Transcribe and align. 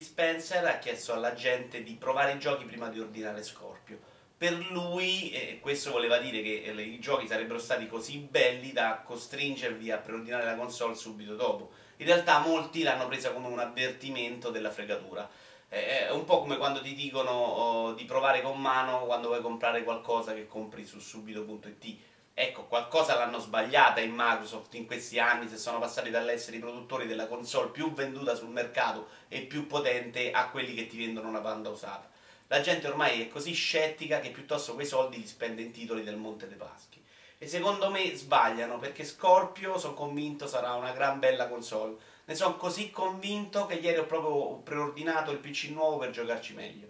Spencer 0.00 0.64
ha 0.64 0.78
chiesto 0.78 1.12
alla 1.12 1.34
gente 1.34 1.82
di 1.82 1.94
provare 1.94 2.32
i 2.32 2.38
giochi 2.38 2.64
prima 2.64 2.88
di 2.88 3.00
ordinare 3.00 3.42
Scorpio. 3.42 3.98
Per 4.36 4.52
lui 4.70 5.32
eh, 5.32 5.58
questo 5.60 5.90
voleva 5.90 6.18
dire 6.18 6.40
che 6.40 6.62
eh, 6.64 6.82
i 6.82 7.00
giochi 7.00 7.26
sarebbero 7.26 7.58
stati 7.58 7.88
così 7.88 8.18
belli 8.18 8.72
da 8.72 9.02
costringervi 9.04 9.90
a 9.90 9.98
preordinare 9.98 10.44
la 10.44 10.54
console 10.54 10.94
subito 10.94 11.34
dopo. 11.34 11.72
In 11.96 12.06
realtà 12.06 12.38
molti 12.38 12.82
l'hanno 12.82 13.08
presa 13.08 13.32
come 13.32 13.48
un 13.48 13.58
avvertimento 13.58 14.50
della 14.50 14.70
fregatura. 14.70 15.28
Eh, 15.68 16.06
è 16.06 16.10
un 16.12 16.24
po' 16.24 16.38
come 16.38 16.58
quando 16.58 16.80
ti 16.80 16.94
dicono 16.94 17.30
oh, 17.30 17.92
di 17.94 18.04
provare 18.04 18.40
con 18.40 18.60
mano 18.60 19.04
quando 19.04 19.26
vuoi 19.26 19.40
comprare 19.40 19.82
qualcosa 19.82 20.32
che 20.32 20.46
compri 20.46 20.84
su 20.84 21.00
subito.it 21.00 21.98
Ecco, 22.40 22.66
qualcosa 22.66 23.16
l'hanno 23.16 23.40
sbagliata 23.40 23.98
in 23.98 24.12
Microsoft 24.14 24.72
in 24.74 24.86
questi 24.86 25.18
anni, 25.18 25.48
se 25.48 25.56
sono 25.56 25.80
passati 25.80 26.08
dall'essere 26.08 26.58
i 26.58 26.60
produttori 26.60 27.08
della 27.08 27.26
console 27.26 27.70
più 27.70 27.92
venduta 27.92 28.36
sul 28.36 28.50
mercato 28.50 29.08
e 29.26 29.40
più 29.40 29.66
potente 29.66 30.30
a 30.30 30.48
quelli 30.48 30.72
che 30.72 30.86
ti 30.86 30.96
vendono 30.96 31.26
una 31.26 31.40
banda 31.40 31.68
usata. 31.68 32.08
La 32.46 32.60
gente 32.60 32.86
ormai 32.86 33.22
è 33.22 33.28
così 33.28 33.52
scettica 33.54 34.20
che 34.20 34.30
piuttosto 34.30 34.74
quei 34.74 34.86
soldi 34.86 35.16
li 35.18 35.26
spende 35.26 35.62
in 35.62 35.72
titoli 35.72 36.04
del 36.04 36.14
Monte 36.14 36.46
dei 36.46 36.56
Paschi. 36.56 37.04
E 37.38 37.48
secondo 37.48 37.90
me 37.90 38.14
sbagliano, 38.14 38.78
perché 38.78 39.02
Scorpio, 39.02 39.76
sono 39.76 39.94
convinto, 39.94 40.46
sarà 40.46 40.74
una 40.74 40.92
gran 40.92 41.18
bella 41.18 41.48
console. 41.48 41.96
Ne 42.24 42.36
sono 42.36 42.56
così 42.56 42.92
convinto 42.92 43.66
che 43.66 43.74
ieri 43.74 43.98
ho 43.98 44.06
proprio 44.06 44.58
preordinato 44.58 45.32
il 45.32 45.38
PC 45.38 45.70
nuovo 45.70 45.98
per 45.98 46.10
giocarci 46.10 46.54
meglio. 46.54 46.88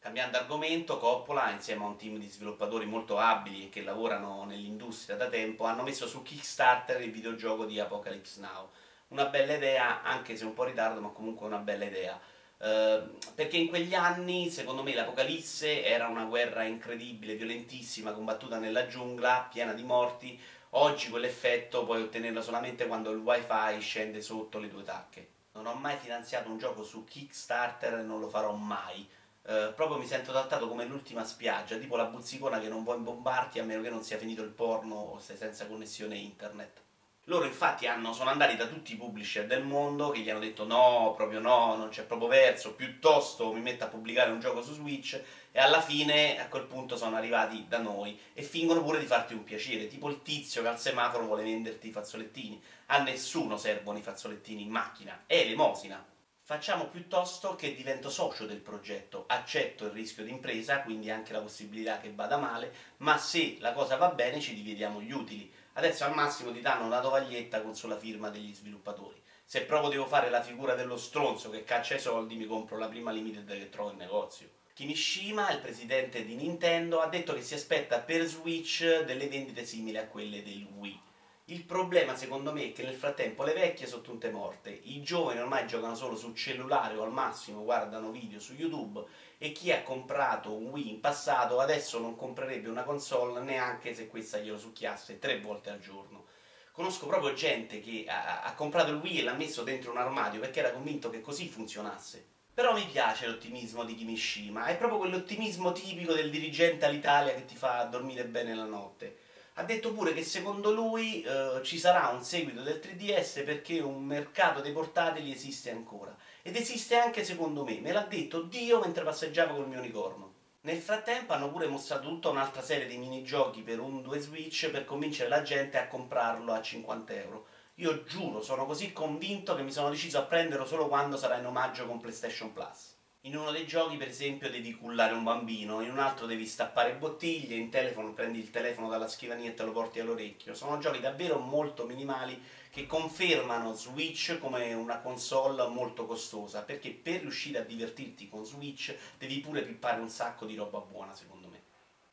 Cambiando 0.00 0.38
argomento, 0.38 0.96
Coppola, 0.98 1.50
insieme 1.50 1.82
a 1.82 1.88
un 1.88 1.96
team 1.96 2.18
di 2.18 2.28
sviluppatori 2.28 2.86
molto 2.86 3.18
abili 3.18 3.68
che 3.68 3.82
lavorano 3.82 4.44
nell'industria 4.44 5.16
da 5.16 5.28
tempo, 5.28 5.64
hanno 5.64 5.82
messo 5.82 6.06
su 6.06 6.22
Kickstarter 6.22 7.00
il 7.00 7.10
videogioco 7.10 7.64
di 7.64 7.80
Apocalypse 7.80 8.40
Now. 8.40 8.70
Una 9.08 9.26
bella 9.26 9.54
idea, 9.54 10.02
anche 10.02 10.36
se 10.36 10.44
un 10.44 10.54
po' 10.54 10.62
in 10.62 10.70
ritardo, 10.70 11.00
ma 11.00 11.08
comunque 11.08 11.48
una 11.48 11.58
bella 11.58 11.84
idea. 11.84 12.18
Uh, 12.58 13.18
perché 13.34 13.56
in 13.56 13.68
quegli 13.68 13.92
anni, 13.92 14.50
secondo 14.50 14.84
me, 14.84 14.94
l'Apocalisse 14.94 15.84
era 15.84 16.06
una 16.06 16.24
guerra 16.26 16.62
incredibile, 16.62 17.34
violentissima, 17.34 18.12
combattuta 18.12 18.58
nella 18.58 18.86
giungla, 18.86 19.48
piena 19.50 19.72
di 19.72 19.82
morti. 19.82 20.40
Oggi 20.70 21.10
quell'effetto 21.10 21.84
puoi 21.84 22.02
ottenerlo 22.02 22.40
solamente 22.40 22.86
quando 22.86 23.10
il 23.10 23.18
wifi 23.18 23.80
scende 23.80 24.22
sotto 24.22 24.60
le 24.60 24.68
tue 24.68 24.84
tacche. 24.84 25.28
Non 25.54 25.66
ho 25.66 25.74
mai 25.74 25.96
finanziato 25.96 26.48
un 26.48 26.58
gioco 26.58 26.84
su 26.84 27.02
Kickstarter 27.02 27.94
e 27.94 28.02
non 28.02 28.20
lo 28.20 28.28
farò 28.28 28.52
mai 28.52 29.08
eh, 29.48 29.72
proprio 29.74 29.96
mi 29.96 30.06
sento 30.06 30.30
trattato 30.30 30.68
come 30.68 30.84
l'ultima 30.84 31.24
spiaggia, 31.24 31.78
tipo 31.78 31.96
la 31.96 32.04
buzzicona 32.04 32.60
che 32.60 32.68
non 32.68 32.84
vuoi 32.84 32.98
imbombarti 32.98 33.58
a 33.58 33.64
meno 33.64 33.80
che 33.80 33.88
non 33.88 34.02
sia 34.02 34.18
finito 34.18 34.42
il 34.42 34.50
porno 34.50 34.94
o 34.94 35.18
sei 35.18 35.38
senza 35.38 35.66
connessione 35.66 36.16
internet. 36.16 36.82
Loro 37.24 37.46
infatti 37.46 37.86
hanno, 37.86 38.12
sono 38.12 38.28
andati 38.28 38.56
da 38.56 38.66
tutti 38.66 38.92
i 38.92 38.96
publisher 38.96 39.46
del 39.46 39.62
mondo 39.62 40.10
che 40.10 40.20
gli 40.20 40.28
hanno 40.28 40.40
detto 40.40 40.66
no, 40.66 41.14
proprio 41.16 41.40
no, 41.40 41.76
non 41.76 41.88
c'è 41.88 42.04
proprio 42.04 42.28
verso, 42.28 42.74
piuttosto 42.74 43.50
mi 43.52 43.60
metto 43.60 43.84
a 43.84 43.88
pubblicare 43.88 44.30
un 44.30 44.40
gioco 44.40 44.62
su 44.62 44.74
Switch 44.74 45.18
e 45.50 45.58
alla 45.58 45.80
fine 45.80 46.38
a 46.38 46.48
quel 46.48 46.64
punto 46.64 46.96
sono 46.98 47.16
arrivati 47.16 47.64
da 47.68 47.78
noi 47.78 48.18
e 48.34 48.42
fingono 48.42 48.82
pure 48.82 48.98
di 48.98 49.06
farti 49.06 49.32
un 49.32 49.44
piacere, 49.44 49.88
tipo 49.88 50.10
il 50.10 50.20
tizio 50.20 50.60
che 50.60 50.68
al 50.68 50.78
semaforo 50.78 51.24
vuole 51.24 51.42
venderti 51.42 51.88
i 51.88 51.92
fazzolettini. 51.92 52.62
A 52.86 53.00
nessuno 53.02 53.56
servono 53.56 53.96
i 53.96 54.02
fazzolettini 54.02 54.62
in 54.62 54.70
macchina, 54.70 55.22
è 55.24 55.36
elemosina. 55.36 56.04
Facciamo 56.48 56.86
piuttosto 56.86 57.56
che 57.56 57.74
divento 57.74 58.08
socio 58.08 58.46
del 58.46 58.60
progetto, 58.60 59.24
accetto 59.26 59.84
il 59.84 59.90
rischio 59.90 60.24
d'impresa, 60.24 60.80
quindi 60.80 61.10
anche 61.10 61.34
la 61.34 61.42
possibilità 61.42 61.98
che 61.98 62.10
vada 62.10 62.38
male, 62.38 62.72
ma 63.00 63.18
se 63.18 63.58
la 63.58 63.74
cosa 63.74 63.96
va 63.96 64.08
bene 64.08 64.40
ci 64.40 64.54
dividiamo 64.54 65.02
gli 65.02 65.12
utili. 65.12 65.52
Adesso 65.74 66.04
al 66.04 66.14
massimo 66.14 66.50
ti 66.50 66.62
danno 66.62 66.86
una 66.86 67.02
tovaglietta 67.02 67.60
con 67.60 67.74
sola 67.76 67.98
firma 67.98 68.30
degli 68.30 68.54
sviluppatori. 68.54 69.20
Se 69.44 69.60
proprio 69.64 69.90
devo 69.90 70.06
fare 70.06 70.30
la 70.30 70.40
figura 70.40 70.74
dello 70.74 70.96
stronzo 70.96 71.50
che 71.50 71.64
caccia 71.64 71.96
i 71.96 72.00
soldi, 72.00 72.36
mi 72.36 72.46
compro 72.46 72.78
la 72.78 72.88
prima 72.88 73.10
limited 73.10 73.46
che 73.46 73.68
trovo 73.68 73.90
in 73.90 73.98
negozio. 73.98 74.48
Kimishima, 74.72 75.50
il 75.50 75.60
presidente 75.60 76.24
di 76.24 76.34
Nintendo, 76.34 77.00
ha 77.00 77.08
detto 77.08 77.34
che 77.34 77.42
si 77.42 77.52
aspetta 77.52 77.98
per 77.98 78.24
Switch 78.24 79.02
delle 79.02 79.28
vendite 79.28 79.66
simili 79.66 79.98
a 79.98 80.06
quelle 80.06 80.42
del 80.42 80.66
Wii. 80.78 81.07
Il 81.50 81.64
problema 81.64 82.14
secondo 82.14 82.52
me 82.52 82.64
è 82.64 82.72
che 82.72 82.82
nel 82.82 82.94
frattempo 82.94 83.42
le 83.42 83.54
vecchie 83.54 83.86
sono 83.86 84.02
tutte 84.02 84.30
morte, 84.30 84.68
i 84.68 85.00
giovani 85.00 85.40
ormai 85.40 85.66
giocano 85.66 85.94
solo 85.94 86.14
sul 86.14 86.34
cellulare 86.34 86.94
o 86.94 87.02
al 87.02 87.10
massimo 87.10 87.64
guardano 87.64 88.10
video 88.10 88.38
su 88.38 88.52
YouTube 88.52 89.02
e 89.38 89.52
chi 89.52 89.72
ha 89.72 89.82
comprato 89.82 90.52
un 90.52 90.66
Wii 90.66 90.90
in 90.90 91.00
passato 91.00 91.58
adesso 91.58 91.98
non 92.00 92.16
comprerebbe 92.16 92.68
una 92.68 92.82
console 92.82 93.40
neanche 93.40 93.94
se 93.94 94.08
questa 94.08 94.36
glielo 94.36 94.58
succhiasse 94.58 95.18
tre 95.18 95.40
volte 95.40 95.70
al 95.70 95.78
giorno. 95.78 96.26
Conosco 96.70 97.06
proprio 97.06 97.32
gente 97.32 97.80
che 97.80 98.04
ha, 98.06 98.42
ha 98.42 98.52
comprato 98.52 98.90
il 98.90 98.98
Wii 98.98 99.20
e 99.20 99.22
l'ha 99.22 99.32
messo 99.32 99.62
dentro 99.62 99.90
un 99.90 99.96
armadio 99.96 100.40
perché 100.40 100.58
era 100.58 100.72
convinto 100.72 101.08
che 101.08 101.22
così 101.22 101.48
funzionasse. 101.48 102.26
Però 102.52 102.74
mi 102.74 102.84
piace 102.84 103.26
l'ottimismo 103.26 103.84
di 103.84 103.94
Kimishima, 103.94 104.66
è 104.66 104.76
proprio 104.76 104.98
quell'ottimismo 104.98 105.72
tipico 105.72 106.12
del 106.12 106.28
dirigente 106.28 106.84
all'Italia 106.84 107.32
che 107.32 107.46
ti 107.46 107.56
fa 107.56 107.84
dormire 107.84 108.26
bene 108.26 108.54
la 108.54 108.64
notte 108.64 109.27
ha 109.58 109.64
detto 109.64 109.92
pure 109.92 110.12
che 110.14 110.22
secondo 110.22 110.70
lui 110.70 111.20
eh, 111.22 111.58
ci 111.64 111.78
sarà 111.78 112.08
un 112.10 112.22
seguito 112.22 112.62
del 112.62 112.80
3DS 112.80 113.44
perché 113.44 113.80
un 113.80 114.04
mercato 114.04 114.60
dei 114.60 114.70
portatili 114.70 115.32
esiste 115.32 115.72
ancora. 115.72 116.16
Ed 116.42 116.54
esiste 116.54 116.96
anche 116.96 117.24
secondo 117.24 117.64
me, 117.64 117.80
me 117.80 117.90
l'ha 117.90 118.06
detto 118.08 118.42
Dio 118.42 118.78
mentre 118.78 119.02
passeggiava 119.02 119.54
col 119.54 119.66
mio 119.66 119.80
unicorno. 119.80 120.34
Nel 120.60 120.78
frattempo 120.78 121.32
hanno 121.32 121.50
pure 121.50 121.66
mostrato 121.66 122.06
tutta 122.06 122.28
un'altra 122.28 122.62
serie 122.62 122.86
di 122.86 122.98
minigiochi 122.98 123.62
per 123.62 123.80
un 123.80 124.00
2 124.00 124.20
Switch 124.20 124.70
per 124.70 124.84
convincere 124.84 125.28
la 125.28 125.42
gente 125.42 125.76
a 125.76 125.88
comprarlo 125.88 126.52
a 126.52 126.62
50 126.62 127.12
euro. 127.14 127.46
Io 127.76 128.04
giuro, 128.04 128.40
sono 128.40 128.64
così 128.64 128.92
convinto 128.92 129.56
che 129.56 129.62
mi 129.62 129.72
sono 129.72 129.90
deciso 129.90 130.18
a 130.18 130.22
prenderlo 130.22 130.66
solo 130.66 130.86
quando 130.86 131.16
sarà 131.16 131.36
in 131.36 131.46
omaggio 131.46 131.84
con 131.84 131.98
PlayStation 131.98 132.52
Plus. 132.52 132.97
In 133.28 133.36
uno 133.36 133.50
dei 133.50 133.66
giochi, 133.66 133.98
per 133.98 134.08
esempio, 134.08 134.48
devi 134.48 134.74
cullare 134.74 135.12
un 135.12 135.22
bambino, 135.22 135.82
in 135.82 135.90
un 135.90 135.98
altro 135.98 136.24
devi 136.24 136.46
stappare 136.46 136.94
bottiglie, 136.94 137.56
in 137.56 137.68
telefono 137.68 138.14
prendi 138.14 138.38
il 138.38 138.48
telefono 138.48 138.88
dalla 138.88 139.06
scrivania 139.06 139.50
e 139.50 139.54
te 139.54 139.64
lo 139.64 139.72
porti 139.72 140.00
all'orecchio. 140.00 140.54
Sono 140.54 140.78
giochi 140.78 141.00
davvero 141.00 141.38
molto 141.38 141.84
minimali 141.84 142.42
che 142.70 142.86
confermano 142.86 143.74
Switch 143.74 144.38
come 144.38 144.72
una 144.72 145.00
console 145.00 145.68
molto 145.68 146.06
costosa, 146.06 146.62
perché 146.62 146.88
per 146.88 147.20
riuscire 147.20 147.58
a 147.58 147.64
divertirti 147.64 148.30
con 148.30 148.46
Switch 148.46 148.96
devi 149.18 149.40
pure 149.40 149.60
pippare 149.60 150.00
un 150.00 150.08
sacco 150.08 150.46
di 150.46 150.56
roba 150.56 150.78
buona, 150.78 151.14
secondo 151.14 151.48
me. 151.48 151.62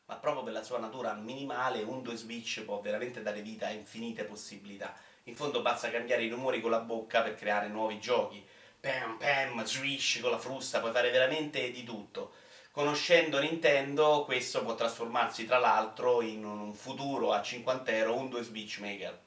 Ma 0.04 0.16
proprio 0.16 0.42
per 0.42 0.52
la 0.52 0.62
sua 0.62 0.78
natura 0.78 1.14
minimale, 1.14 1.80
un 1.80 2.02
2 2.02 2.14
Switch 2.14 2.60
può 2.60 2.82
veramente 2.82 3.22
dare 3.22 3.40
vita 3.40 3.68
a 3.68 3.70
infinite 3.70 4.24
possibilità. 4.24 4.94
In 5.24 5.34
fondo 5.34 5.62
basta 5.62 5.90
cambiare 5.90 6.24
i 6.24 6.28
rumori 6.28 6.60
con 6.60 6.70
la 6.70 6.80
bocca 6.80 7.22
per 7.22 7.36
creare 7.36 7.68
nuovi 7.68 7.98
giochi 7.98 8.46
pam 8.86 9.16
pam, 9.16 9.64
swish 9.64 10.20
con 10.20 10.30
la 10.30 10.38
frusta, 10.38 10.78
puoi 10.78 10.92
fare 10.92 11.10
veramente 11.10 11.72
di 11.72 11.82
tutto. 11.82 12.34
Conoscendo 12.70 13.40
Nintendo, 13.40 14.22
questo 14.24 14.62
può 14.62 14.76
trasformarsi 14.76 15.44
tra 15.44 15.58
l'altro 15.58 16.22
in 16.22 16.44
un 16.44 16.72
futuro 16.72 17.32
a 17.32 17.42
50 17.42 17.90
euro 17.90 18.16
un 18.16 18.28
2 18.28 18.42
Switch 18.44 18.78
Maker. 18.78 19.18